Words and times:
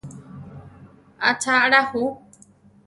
¿Acha 1.29 1.51
alá 1.63 1.81
ju? 1.91 2.03